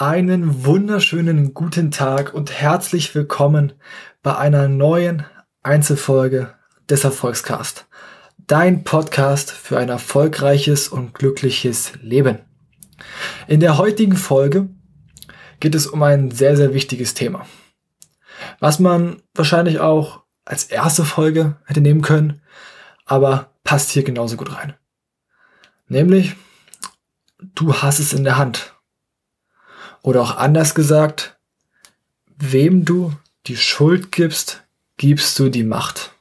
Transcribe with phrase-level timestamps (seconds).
[0.00, 3.72] Einen wunderschönen guten Tag und herzlich willkommen
[4.22, 5.26] bei einer neuen
[5.64, 6.54] Einzelfolge
[6.88, 7.88] des Erfolgscast.
[8.36, 12.38] Dein Podcast für ein erfolgreiches und glückliches Leben.
[13.48, 14.68] In der heutigen Folge
[15.58, 17.44] geht es um ein sehr, sehr wichtiges Thema.
[18.60, 22.40] Was man wahrscheinlich auch als erste Folge hätte nehmen können,
[23.04, 24.74] aber passt hier genauso gut rein.
[25.88, 26.36] Nämlich,
[27.56, 28.77] du hast es in der Hand.
[30.02, 31.38] Oder auch anders gesagt,
[32.36, 33.12] wem du
[33.46, 34.62] die Schuld gibst,
[34.96, 36.12] gibst du die Macht.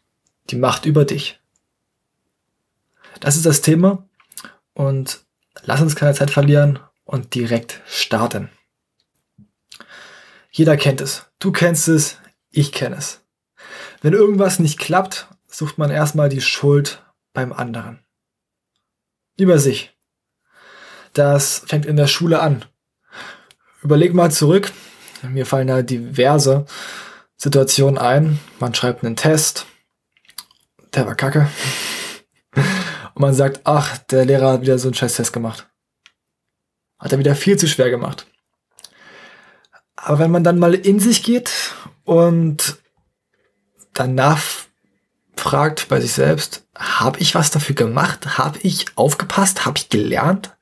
[0.49, 1.39] Die Macht über dich.
[3.19, 4.07] Das ist das Thema
[4.73, 5.25] und
[5.63, 8.49] lass uns keine Zeit verlieren und direkt starten.
[10.51, 11.25] Jeder kennt es.
[11.39, 12.17] Du kennst es,
[12.51, 13.21] ich kenne es.
[14.01, 17.99] Wenn irgendwas nicht klappt, sucht man erstmal die Schuld beim anderen.
[19.37, 19.95] Über sich.
[21.13, 22.65] Das fängt in der Schule an.
[23.81, 24.71] Überleg mal zurück.
[25.23, 26.65] Mir fallen da diverse
[27.37, 28.39] Situationen ein.
[28.59, 29.65] Man schreibt einen Test.
[30.93, 31.49] Der war kacke.
[32.55, 35.67] Und man sagt, ach, der Lehrer hat wieder so einen scheiß Test gemacht.
[36.99, 38.27] Hat er wieder viel zu schwer gemacht.
[39.95, 41.51] Aber wenn man dann mal in sich geht
[42.03, 42.77] und
[43.93, 44.41] danach
[45.35, 48.37] fragt bei sich selbst, habe ich was dafür gemacht?
[48.37, 49.65] Habe ich aufgepasst?
[49.65, 50.55] Habe ich gelernt?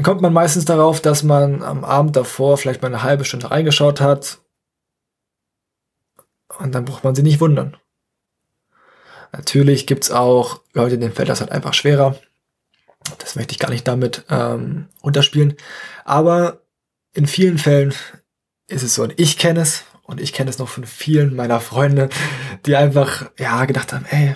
[0.00, 3.50] Dann kommt man meistens darauf, dass man am Abend davor vielleicht mal eine halbe Stunde
[3.50, 4.38] reingeschaut hat.
[6.58, 7.76] Und dann braucht man sich nicht wundern.
[9.30, 12.18] Natürlich gibt's auch Leute, denen fällt das halt einfach schwerer.
[13.18, 15.54] Das möchte ich gar nicht damit ähm, unterspielen.
[16.06, 16.62] Aber
[17.12, 17.92] in vielen Fällen
[18.68, 21.60] ist es so, und ich kenne es, und ich kenne es noch von vielen meiner
[21.60, 22.08] Freunde,
[22.64, 24.34] die einfach, ja, gedacht haben, ey,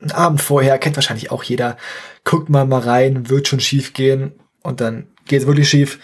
[0.00, 1.76] einen Abend vorher, kennt wahrscheinlich auch jeder,
[2.22, 6.00] guckt mal mal rein, wird schon schief gehen und dann geht es wirklich schief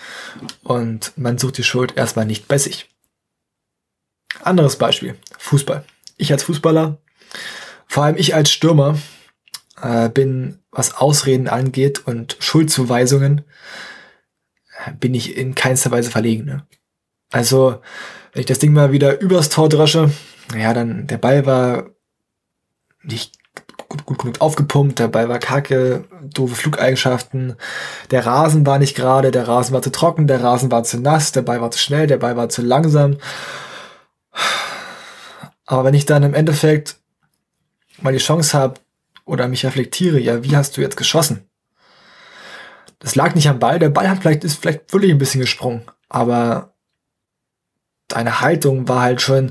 [0.63, 2.89] und man sucht die Schuld erstmal nicht bei sich.
[4.43, 5.85] Anderes Beispiel, Fußball.
[6.17, 6.99] Ich als Fußballer,
[7.89, 8.99] vor allem ich als Stürmer,
[9.81, 13.43] äh, bin, was Ausreden angeht und Schuldzuweisungen,
[14.85, 16.45] äh, bin ich in keinster Weise verlegen.
[16.45, 16.67] Ne?
[17.33, 17.81] Also,
[18.33, 20.13] wenn ich das Ding mal wieder übers Tor drasche,
[20.55, 21.91] ja, dann der Ball war
[23.03, 23.40] nicht
[23.91, 27.57] gut, gut genug aufgepumpt, der Ball war kacke, doofe Flugeigenschaften,
[28.11, 31.33] der Rasen war nicht gerade, der Rasen war zu trocken, der Rasen war zu nass,
[31.33, 33.19] der Ball war zu schnell, der Ball war zu langsam.
[35.67, 36.97] Aber wenn ich dann im Endeffekt
[38.01, 38.81] mal die Chance habe
[39.25, 41.45] oder mich reflektiere, ja, wie hast du jetzt geschossen?
[43.01, 45.83] Das lag nicht am Ball, der Ball hat vielleicht, ist vielleicht wirklich ein bisschen gesprungen,
[46.09, 46.75] aber
[48.07, 49.51] deine Haltung war halt schon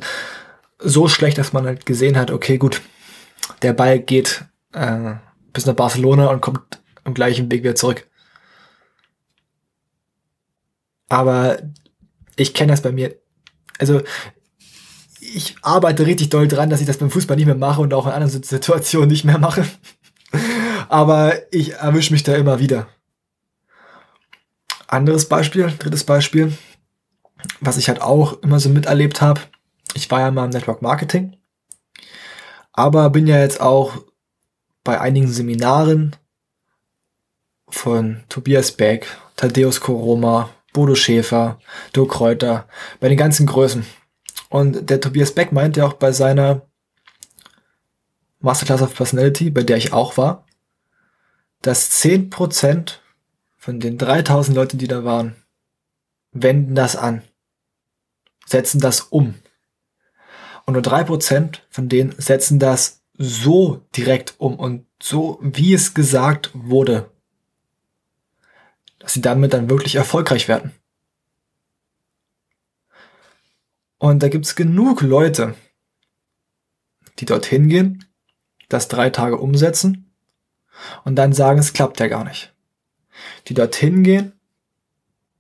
[0.78, 2.82] so schlecht, dass man halt gesehen hat, okay, gut,
[3.62, 5.16] der Ball geht äh,
[5.54, 8.08] bis nach Barcelona und kommt am gleichen Weg wieder zurück.
[11.08, 11.58] Aber
[12.36, 13.16] ich kenne das bei mir.
[13.80, 14.02] Also
[15.20, 18.06] ich arbeite richtig doll dran, dass ich das beim Fußball nicht mehr mache und auch
[18.06, 19.66] in anderen Situationen nicht mehr mache.
[20.90, 22.88] Aber ich erwische mich da immer wieder.
[24.88, 26.58] Anderes Beispiel, drittes Beispiel,
[27.60, 29.42] was ich halt auch immer so miterlebt habe.
[29.94, 31.39] Ich war ja mal im Network Marketing
[32.74, 33.98] aber bin ja jetzt auch
[34.84, 36.16] bei einigen Seminaren
[37.68, 41.60] von Tobias Beck, Thaddeus Koroma, Bodo Schäfer,
[41.96, 42.68] Dirk Kräuter,
[43.00, 43.86] bei den ganzen Größen.
[44.50, 46.68] Und der Tobias Beck meinte ja auch bei seiner
[48.40, 50.46] Masterclass of Personality, bei der ich auch war,
[51.62, 52.94] dass 10%
[53.58, 55.36] von den 3000 Leuten, die da waren,
[56.32, 57.22] wenden das an,
[58.46, 59.36] setzen das um.
[60.70, 65.96] Und nur drei Prozent von denen setzen das so direkt um und so, wie es
[65.96, 67.10] gesagt wurde,
[69.00, 70.72] dass sie damit dann wirklich erfolgreich werden.
[73.98, 75.56] Und da gibt es genug Leute,
[77.18, 78.06] die dorthin gehen,
[78.68, 80.14] das drei Tage umsetzen
[81.04, 82.54] und dann sagen, es klappt ja gar nicht.
[83.48, 84.40] Die dorthin gehen,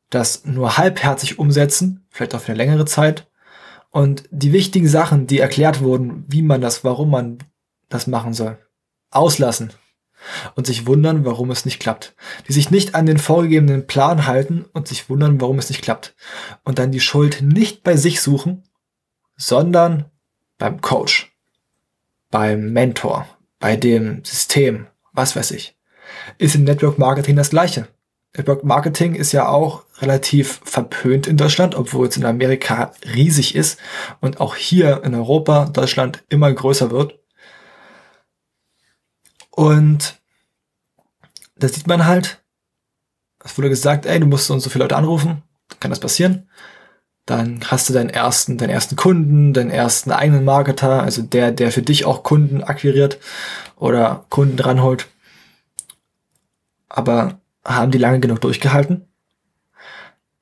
[0.09, 3.28] das nur halbherzig umsetzen, vielleicht für eine längere Zeit
[3.91, 7.39] und die wichtigen Sachen, die erklärt wurden, wie man das, warum man
[7.89, 8.57] das machen soll,
[9.09, 9.73] auslassen
[10.55, 12.15] und sich wundern, warum es nicht klappt.
[12.47, 16.15] Die sich nicht an den vorgegebenen Plan halten und sich wundern, warum es nicht klappt.
[16.63, 18.63] Und dann die Schuld nicht bei sich suchen,
[19.37, 20.05] sondern
[20.57, 21.31] beim Coach,
[22.29, 23.27] beim Mentor,
[23.59, 25.77] bei dem System, was weiß ich.
[26.37, 27.87] Ist im Network Marketing das gleiche.
[28.37, 33.79] Network Marketing ist ja auch relativ verpönt in Deutschland, obwohl es in Amerika riesig ist
[34.21, 37.19] und auch hier in Europa, Deutschland immer größer wird.
[39.51, 40.19] Und
[41.57, 42.41] da sieht man halt,
[43.43, 45.43] es wurde gesagt, ey, du musst und so viele Leute anrufen.
[45.79, 46.49] kann das passieren.
[47.25, 51.71] Dann hast du deinen ersten, deinen ersten Kunden, deinen ersten eigenen Marketer, also der, der
[51.71, 53.19] für dich auch Kunden akquiriert
[53.75, 55.07] oder Kunden ranholt.
[56.87, 57.39] Aber
[57.75, 59.07] haben die lange genug durchgehalten?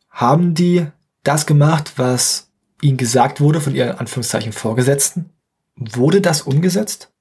[0.09, 0.87] Haben die
[1.23, 2.51] das gemacht, was
[2.81, 5.31] ihnen gesagt wurde von ihren Anführungszeichen Vorgesetzten?
[5.75, 7.11] Wurde das umgesetzt?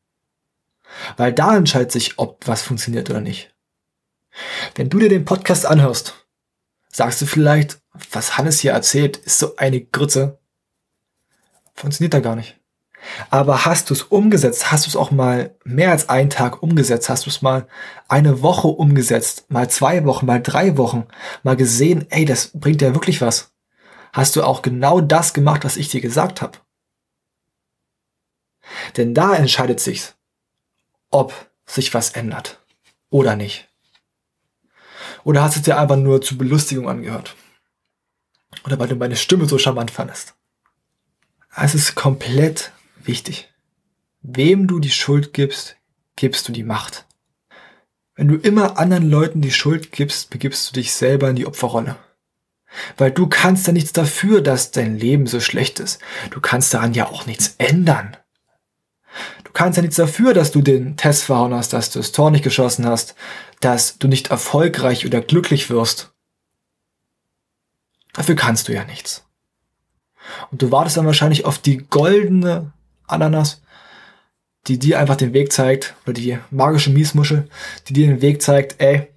[1.17, 3.55] Weil da entscheidet sich, ob was funktioniert oder nicht.
[4.75, 6.27] Wenn du dir den Podcast anhörst,
[6.91, 7.81] sagst du vielleicht,
[8.13, 10.39] was Hannes hier erzählt, ist so eine Grütze.
[11.75, 12.59] Funktioniert da gar nicht.
[13.31, 17.09] Aber hast du es umgesetzt, hast du es auch mal mehr als einen Tag umgesetzt,
[17.09, 17.67] hast du es mal
[18.09, 21.07] eine Woche umgesetzt, mal zwei Wochen, mal drei Wochen,
[21.43, 23.53] mal gesehen, ey, das bringt ja wirklich was.
[24.13, 26.59] Hast du auch genau das gemacht, was ich dir gesagt habe.
[28.97, 30.15] Denn da entscheidet sich,
[31.11, 31.33] ob
[31.67, 32.61] sich was ändert
[33.11, 33.69] oder nicht.
[35.25, 37.35] Oder hast du es dir einfach nur zur Belustigung angehört?
[38.65, 40.35] Oder weil du meine Stimme so charmant fandest.
[41.55, 42.73] Es ist komplett
[43.07, 43.53] wichtig.
[44.23, 45.77] Wem du die Schuld gibst,
[46.17, 47.07] gibst du die Macht.
[48.15, 51.97] Wenn du immer anderen Leuten die Schuld gibst, begibst du dich selber in die Opferrolle.
[52.97, 56.01] Weil du kannst ja nichts dafür, dass dein Leben so schlecht ist.
[56.31, 58.17] Du kannst daran ja auch nichts ändern.
[59.45, 62.31] Du kannst ja nichts dafür, dass du den Test verhauen hast, dass du das Tor
[62.31, 63.15] nicht geschossen hast,
[63.61, 66.13] dass du nicht erfolgreich oder glücklich wirst.
[68.13, 69.25] Dafür kannst du ja nichts.
[70.51, 72.73] Und du wartest dann wahrscheinlich auf die goldene
[73.07, 73.63] Ananas,
[74.67, 77.49] die dir einfach den Weg zeigt, oder die magische Miesmuschel,
[77.89, 79.09] die dir den Weg zeigt, ey,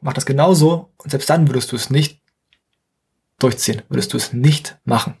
[0.00, 2.20] mach das genauso und selbst dann würdest du es nicht
[3.38, 5.16] durchziehen, würdest du es nicht machen.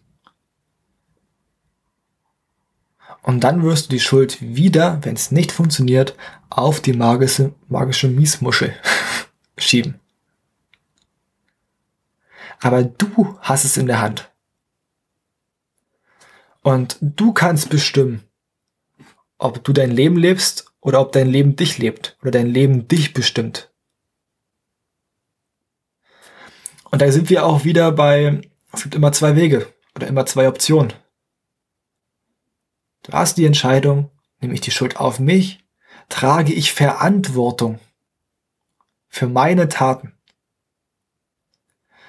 [3.22, 6.14] Und dann wirst du die Schuld wieder, wenn es nicht funktioniert,
[6.50, 8.74] auf die magische, magische Miesmuschel
[9.58, 9.98] schieben.
[12.60, 14.30] Aber du hast es in der Hand.
[16.64, 18.24] Und du kannst bestimmen,
[19.38, 23.14] ob du dein Leben lebst oder ob dein Leben dich lebt oder dein Leben dich
[23.14, 23.70] bestimmt.
[26.90, 28.40] Und da sind wir auch wieder bei,
[28.72, 30.92] es gibt immer zwei Wege oder immer zwei Optionen.
[33.02, 35.64] Du hast die Entscheidung, nehme ich die Schuld auf mich,
[36.08, 37.78] trage ich Verantwortung
[39.08, 40.14] für meine Taten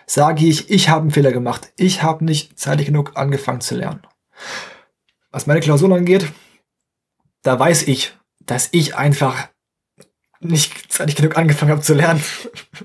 [0.07, 1.73] sage ich, ich habe einen Fehler gemacht.
[1.77, 4.05] Ich habe nicht zeitig genug angefangen zu lernen.
[5.31, 6.31] Was meine Klausuren angeht,
[7.43, 9.49] da weiß ich, dass ich einfach
[10.39, 12.23] nicht zeitig genug angefangen habe zu lernen.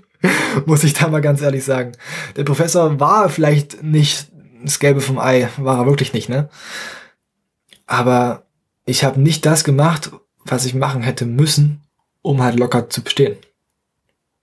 [0.67, 1.93] Muss ich da mal ganz ehrlich sagen.
[2.37, 4.29] Der Professor war vielleicht nicht
[4.63, 6.49] das Gelbe vom Ei, war er wirklich nicht, ne?
[7.87, 8.47] Aber
[8.85, 10.11] ich habe nicht das gemacht,
[10.45, 11.83] was ich machen hätte müssen,
[12.23, 13.37] um halt locker zu bestehen.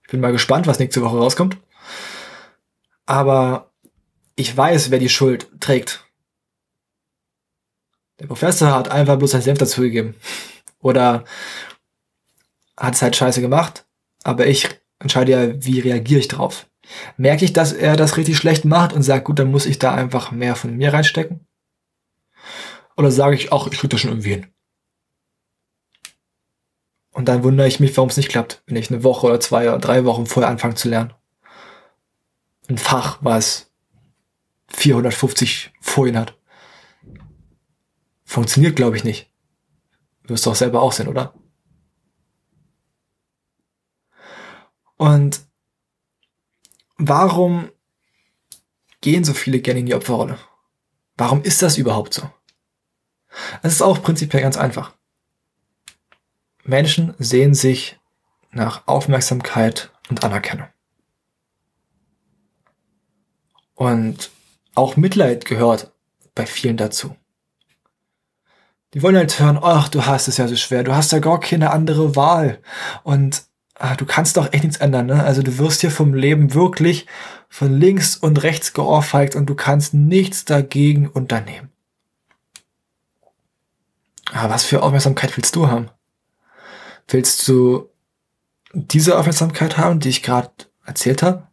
[0.02, 1.58] Ich bin mal gespannt, was nächste Woche rauskommt
[3.08, 3.72] aber
[4.36, 6.04] ich weiß, wer die Schuld trägt.
[8.20, 10.14] Der Professor hat einfach bloß sein Senf dazugegeben.
[10.80, 11.24] Oder
[12.76, 13.86] hat es halt scheiße gemacht,
[14.22, 14.68] aber ich
[14.98, 16.66] entscheide ja, wie reagiere ich drauf.
[17.16, 19.94] Merke ich, dass er das richtig schlecht macht und sagt, gut, dann muss ich da
[19.94, 21.46] einfach mehr von mir reinstecken?
[22.96, 24.46] Oder sage ich, ach, ich krieg das schon irgendwie hin.
[27.12, 29.68] Und dann wundere ich mich, warum es nicht klappt, wenn ich eine Woche oder zwei
[29.68, 31.12] oder drei Wochen vorher anfange zu lernen
[32.68, 33.70] ein Fach, was
[34.68, 36.37] 450 Folien hat.
[38.28, 39.32] Funktioniert, glaube ich, nicht.
[40.24, 41.32] Wirst du auch selber auch sehen, oder?
[44.98, 45.40] Und
[46.98, 47.70] warum
[49.00, 50.38] gehen so viele gerne in die Opferrolle?
[51.16, 52.30] Warum ist das überhaupt so?
[53.62, 54.94] Es ist auch prinzipiell ganz einfach.
[56.64, 57.98] Menschen sehen sich
[58.50, 60.68] nach Aufmerksamkeit und Anerkennung.
[63.74, 64.30] Und
[64.74, 65.92] auch Mitleid gehört
[66.34, 67.16] bei vielen dazu.
[68.94, 71.40] Die wollen halt hören, ach, du hast es ja so schwer, du hast ja gar
[71.40, 72.58] keine andere Wahl.
[73.02, 73.42] Und
[73.74, 75.22] ach, du kannst doch echt nichts ändern, ne?
[75.22, 77.06] Also du wirst hier vom Leben wirklich
[77.48, 81.70] von links und rechts geohrfeigt und du kannst nichts dagegen unternehmen.
[84.32, 85.90] Aber was für Aufmerksamkeit willst du haben?
[87.08, 87.88] Willst du
[88.72, 90.50] diese Aufmerksamkeit haben, die ich gerade
[90.84, 91.46] erzählt habe?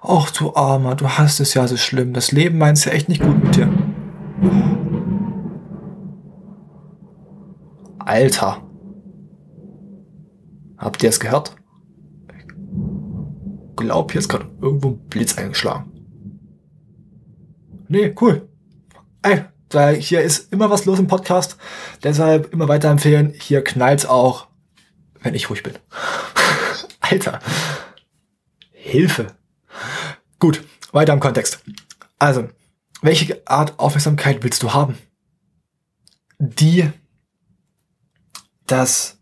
[0.00, 2.12] Ach du Armer, du hast es ja so schlimm.
[2.12, 4.81] Das Leben meint's ja echt nicht gut mit dir.
[8.06, 8.62] Alter.
[10.78, 11.54] Habt ihr es gehört?
[12.38, 12.46] Ich
[13.76, 15.90] glaube, hier ist gerade irgendwo ein Blitz eingeschlagen.
[17.88, 18.48] Nee, cool.
[19.22, 21.56] Ey, da hier ist immer was los im Podcast.
[22.02, 23.34] Deshalb immer weiterempfehlen.
[23.38, 24.48] Hier knallt's auch,
[25.20, 25.74] wenn ich ruhig bin.
[27.00, 27.40] Alter.
[28.70, 29.28] Hilfe.
[30.38, 30.64] Gut.
[30.92, 31.62] weiter im Kontext.
[32.18, 32.48] Also,
[33.00, 34.98] welche Art Aufmerksamkeit willst du haben?
[36.38, 36.90] Die,
[38.72, 39.18] das,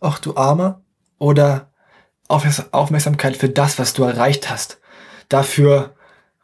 [0.00, 0.82] ach du Armer,
[1.18, 1.70] oder
[2.28, 4.78] Aufmerksamkeit für das, was du erreicht hast.
[5.28, 5.94] Dafür,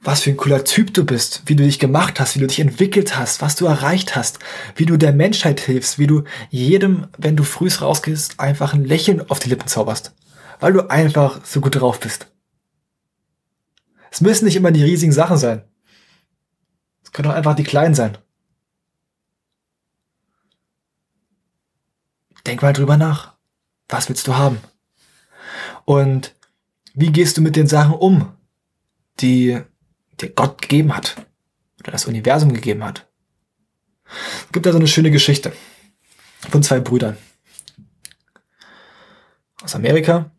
[0.00, 2.60] was für ein cooler Typ du bist, wie du dich gemacht hast, wie du dich
[2.60, 4.38] entwickelt hast, was du erreicht hast,
[4.76, 9.28] wie du der Menschheit hilfst, wie du jedem, wenn du frühs rausgehst, einfach ein Lächeln
[9.30, 10.14] auf die Lippen zauberst,
[10.60, 12.28] weil du einfach so gut drauf bist.
[14.10, 15.64] Es müssen nicht immer die riesigen Sachen sein.
[17.02, 18.18] Es können auch einfach die kleinen sein.
[22.46, 23.34] Denk mal drüber nach.
[23.88, 24.60] Was willst du haben?
[25.84, 26.34] Und
[26.94, 28.32] wie gehst du mit den Sachen um,
[29.20, 29.60] die
[30.20, 31.16] dir Gott gegeben hat
[31.80, 33.06] oder das Universum gegeben hat?
[34.06, 35.52] Es gibt da so eine schöne Geschichte
[36.48, 37.16] von zwei Brüdern
[39.62, 40.30] aus Amerika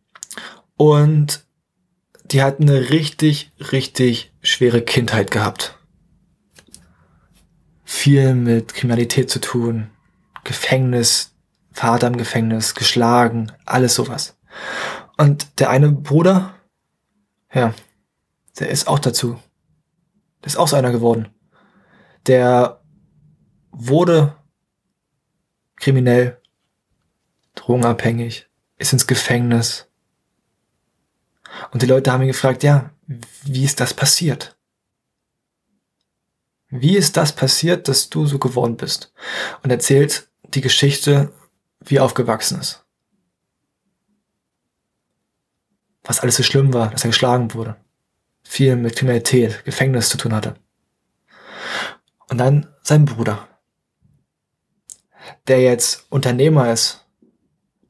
[0.78, 1.46] und
[2.26, 5.78] die hatten eine richtig, richtig schwere Kindheit gehabt.
[7.84, 9.90] Viel mit Kriminalität zu tun,
[10.44, 11.37] Gefängnis,
[11.77, 14.36] Vater im Gefängnis, geschlagen, alles sowas.
[15.15, 16.55] Und der eine Bruder,
[17.53, 17.72] ja,
[18.57, 19.39] der ist auch dazu.
[20.41, 21.27] Der ist auch so einer geworden.
[22.25, 22.81] Der
[23.69, 24.36] wurde
[25.75, 26.41] kriminell,
[27.53, 29.88] drogenabhängig, ist ins Gefängnis.
[31.69, 32.89] Und die Leute haben ihn gefragt, ja,
[33.43, 34.57] wie ist das passiert?
[36.69, 39.13] Wie ist das passiert, dass du so geworden bist?
[39.62, 41.31] Und erzählt die Geschichte,
[41.88, 42.88] wie aufgewachsen ist.
[46.08, 47.75] was alles so schlimm war, dass er geschlagen wurde.
[48.44, 50.56] Viel mit Kriminalität, Gefängnis zu tun hatte.
[52.29, 53.48] Und dann sein Bruder,
[55.48, 57.06] der jetzt Unternehmer ist,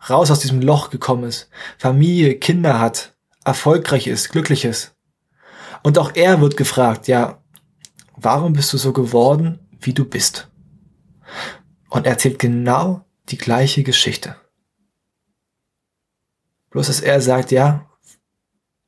[0.10, 4.96] raus aus diesem Loch gekommen ist, Familie, Kinder hat, erfolgreich ist, glücklich ist.
[5.84, 7.42] Und auch er wird gefragt, ja,
[8.16, 10.50] warum bist du so geworden, wie du bist?
[11.90, 14.36] Und er erzählt genau die gleiche Geschichte.
[16.70, 17.90] Bloß dass er sagt, ja,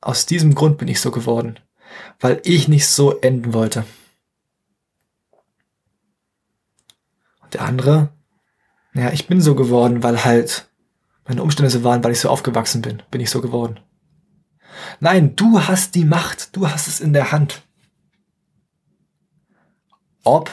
[0.01, 1.60] aus diesem Grund bin ich so geworden,
[2.19, 3.86] weil ich nicht so enden wollte.
[7.41, 8.10] Und der andere,
[8.93, 10.69] ja, ich bin so geworden, weil halt
[11.25, 13.79] meine Umstände so waren, weil ich so aufgewachsen bin, bin ich so geworden.
[15.00, 17.63] Nein, du hast die Macht, du hast es in der Hand.
[20.24, 20.51] Ob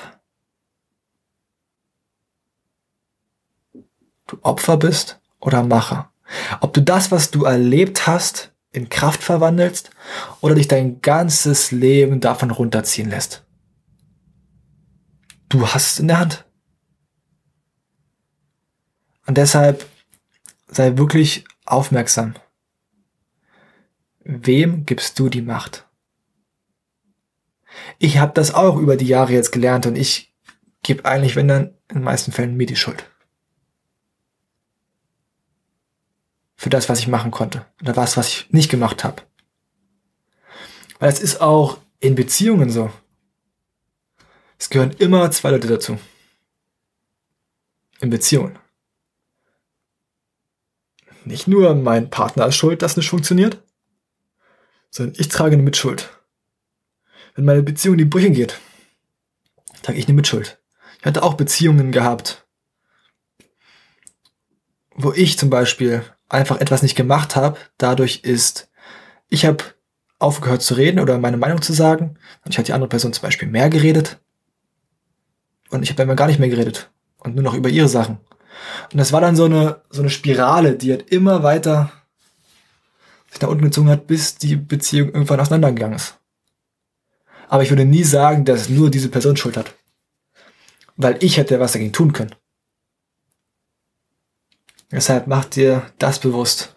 [4.26, 6.12] du Opfer bist oder Macher.
[6.60, 9.90] Ob du das, was du erlebt hast, in Kraft verwandelst
[10.40, 13.44] oder dich dein ganzes Leben davon runterziehen lässt.
[15.48, 16.44] Du hast es in der Hand.
[19.26, 19.86] Und deshalb
[20.68, 22.34] sei wirklich aufmerksam.
[24.20, 25.86] Wem gibst du die Macht?
[27.98, 30.34] Ich habe das auch über die Jahre jetzt gelernt und ich
[30.82, 33.08] gebe eigentlich, wenn dann, in den meisten Fällen mir die Schuld.
[36.56, 39.22] Für das, was ich machen konnte oder was, was ich nicht gemacht habe.
[40.98, 42.90] Weil es ist auch in Beziehungen so.
[44.58, 45.98] Es gehören immer zwei Leute dazu.
[48.00, 48.58] In Beziehungen.
[51.24, 53.62] Nicht nur mein Partner ist schuld, dass nicht funktioniert,
[54.90, 56.08] sondern ich trage eine Mitschuld.
[57.34, 58.60] Wenn meine Beziehung in die Brüche geht,
[59.82, 60.58] trage ich eine Mitschuld.
[61.00, 62.46] Ich hatte auch Beziehungen gehabt,
[64.94, 68.68] wo ich zum Beispiel einfach etwas nicht gemacht habe, dadurch ist,
[69.28, 69.64] ich habe
[70.18, 72.18] aufgehört zu reden oder meine Meinung zu sagen.
[72.44, 74.18] Und ich hatte die andere Person zum Beispiel mehr geredet.
[75.70, 76.90] Und ich habe immer gar nicht mehr geredet.
[77.18, 78.18] Und nur noch über ihre Sachen.
[78.92, 81.92] Und das war dann so eine, so eine Spirale, die halt immer weiter
[83.30, 86.18] sich nach unten gezogen hat, bis die Beziehung irgendwann auseinandergegangen ist.
[87.48, 89.74] Aber ich würde nie sagen, dass nur diese Person Schuld hat.
[90.96, 92.34] Weil ich hätte was dagegen tun können.
[94.90, 96.76] Deshalb mach dir das bewusst.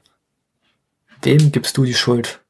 [1.21, 2.41] Wem gibst du die Schuld?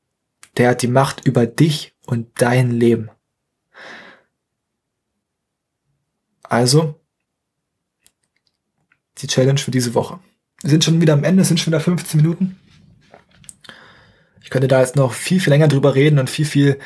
[0.58, 3.10] Der hat die Macht über dich und dein Leben.
[6.44, 7.00] Also,
[9.20, 10.20] die Challenge für diese Woche.
[10.62, 12.60] Wir sind schon wieder am Ende, sind schon wieder 15 Minuten.
[14.42, 16.80] Ich könnte da jetzt noch viel, viel länger drüber reden und viel, viel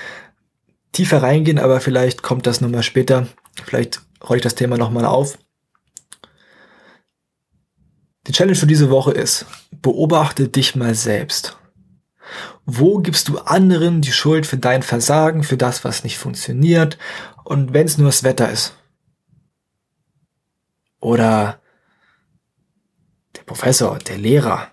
[0.92, 3.28] tiefer reingehen, aber vielleicht kommt das nochmal später.
[3.64, 5.38] Vielleicht rolle ich das Thema nochmal auf.
[8.28, 11.58] Die Challenge für diese Woche ist, beobachte dich mal selbst.
[12.66, 16.98] Wo gibst du anderen die Schuld für dein Versagen, für das, was nicht funktioniert
[17.44, 18.78] und wenn es nur das Wetter ist?
[21.02, 21.60] Oder
[23.36, 24.72] der Professor, der Lehrer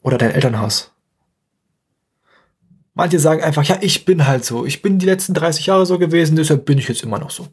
[0.00, 0.92] oder dein Elternhaus?
[2.94, 4.66] Manche sagen einfach, ja, ich bin halt so.
[4.66, 7.46] Ich bin die letzten 30 Jahre so gewesen, deshalb bin ich jetzt immer noch so.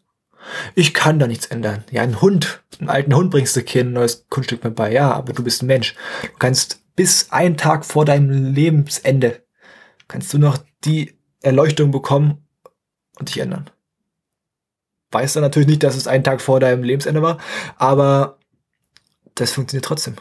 [0.75, 1.83] Ich kann da nichts ändern.
[1.91, 4.91] Ja, ein Hund, einen alten Hund bringst du Kind, ein neues Kunststück mit bei.
[4.91, 5.95] Ja, aber du bist ein Mensch.
[6.21, 9.43] Du kannst bis einen Tag vor deinem Lebensende,
[10.07, 12.45] kannst du noch die Erleuchtung bekommen
[13.19, 13.69] und dich ändern.
[15.11, 17.37] Weißt du natürlich nicht, dass es einen Tag vor deinem Lebensende war,
[17.77, 18.39] aber
[19.35, 20.15] das funktioniert trotzdem.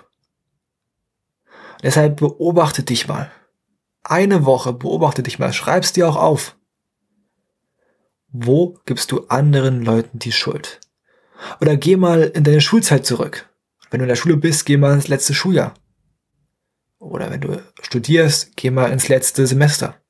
[1.83, 3.31] Deshalb beobachte dich mal.
[4.05, 6.57] Eine Woche beobachte dich mal, schreib's dir auch auf.
[8.33, 10.81] Wo gibst du anderen Leuten die Schuld?
[11.61, 13.49] Oder geh mal in deine Schulzeit zurück.
[13.91, 15.75] Wenn du in der Schule bist, geh mal ins letzte Schuljahr.
[16.99, 20.01] Oder wenn du studierst, geh mal ins letzte Semester.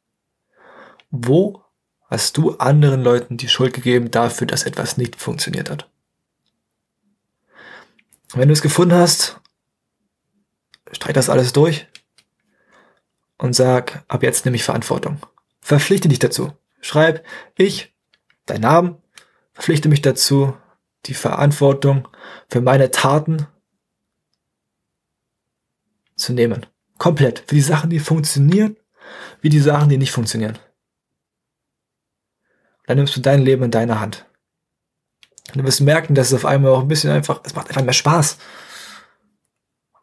[1.11, 1.62] Wo
[2.09, 5.88] hast du anderen Leuten die Schuld gegeben dafür, dass etwas nicht funktioniert hat?
[8.35, 9.41] wenn du es gefunden hast,
[10.91, 11.87] streich das alles durch
[13.38, 15.19] und sag, ab jetzt nehme ich Verantwortung.
[15.61, 16.52] Verpflichte dich dazu.
[16.81, 17.25] Schreib,
[17.57, 17.91] ich,
[18.46, 18.96] dein Namen,
[19.52, 20.56] verpflichte mich dazu,
[21.06, 22.08] die Verantwortung
[22.49, 23.46] für meine Taten
[26.16, 26.66] zu nehmen.
[26.99, 27.44] Komplett.
[27.46, 28.76] Für die Sachen, die funktionieren,
[29.40, 30.58] wie die Sachen, die nicht funktionieren.
[32.87, 34.26] Dann nimmst du dein Leben in deine Hand.
[35.49, 37.82] Und du wirst merken, dass es auf einmal auch ein bisschen einfach, es macht einfach
[37.82, 38.38] mehr Spaß.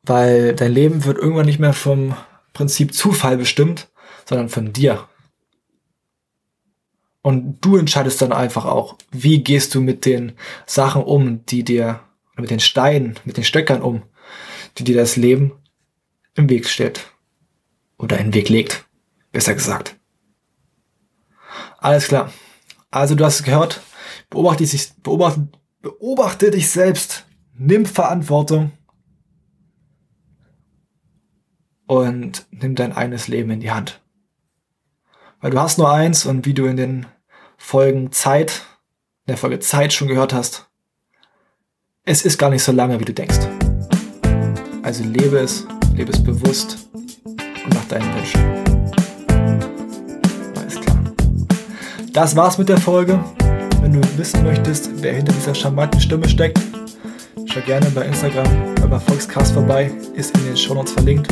[0.04, 2.16] Weil dein Leben wird irgendwann nicht mehr vom
[2.54, 3.90] Prinzip Zufall bestimmt,
[4.26, 5.09] sondern von dir.
[7.22, 10.34] Und du entscheidest dann einfach auch, wie gehst du mit den
[10.66, 12.02] Sachen um, die dir,
[12.38, 14.04] mit den Steinen, mit den Stöckern um,
[14.78, 15.52] die dir das Leben
[16.36, 17.12] im Weg steht.
[17.98, 18.86] Oder in den Weg legt,
[19.32, 19.98] besser gesagt.
[21.78, 22.32] Alles klar.
[22.92, 23.82] Also du hast gehört,
[24.30, 25.50] beobachte dich, beobachte,
[25.82, 28.72] beobachte dich selbst, nimm Verantwortung
[31.86, 34.02] und nimm dein eigenes Leben in die Hand.
[35.42, 37.06] Weil du hast nur eins und wie du in den
[37.58, 38.62] Folgen Zeit,
[39.26, 40.68] in der Folge Zeit schon gehört hast,
[42.04, 43.40] es ist gar nicht so lange, wie du denkst.
[44.84, 48.42] Also lebe es, lebe es bewusst und nach deinen Wünschen.
[50.58, 51.00] Alles klar.
[52.12, 53.24] Das war's mit der Folge.
[53.82, 56.60] Wenn du wissen möchtest, wer hinter dieser charmanten Stimme steckt,
[57.46, 61.32] schau gerne bei Instagram beim Erfolgscast vorbei, ist in den Shownotes verlinkt.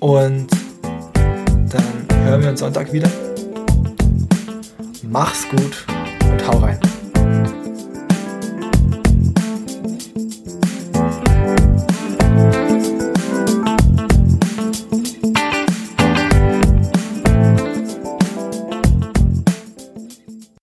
[0.00, 0.46] Und
[1.68, 3.08] dann hören wir uns Sonntag wieder.
[5.02, 5.84] Mach's gut.